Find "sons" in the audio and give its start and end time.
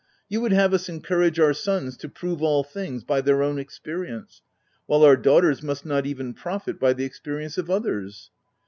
1.53-1.95